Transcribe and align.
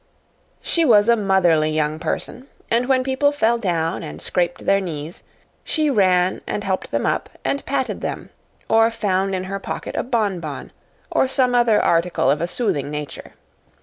She 0.63 0.83
was 0.83 1.07
a 1.07 1.15
motherly 1.15 1.69
young 1.69 1.99
person, 1.99 2.47
and 2.71 2.87
when 2.89 3.03
people 3.03 3.31
fell 3.31 3.59
down 3.59 4.01
and 4.01 4.19
scraped 4.19 4.65
their 4.65 4.79
knees, 4.81 5.21
she 5.63 5.91
ran 5.91 6.41
and 6.47 6.63
helped 6.63 6.89
them 6.89 7.05
up 7.05 7.29
and 7.45 7.63
patted 7.67 8.01
them, 8.01 8.31
or 8.67 8.89
found 8.89 9.35
in 9.35 9.43
her 9.43 9.59
pocket 9.59 9.95
a 9.95 10.01
bonbon 10.01 10.71
or 11.11 11.27
some 11.27 11.53
other 11.53 11.79
article 11.79 12.31
of 12.31 12.41
a 12.41 12.47
soothing 12.47 12.89
nature. 12.89 13.33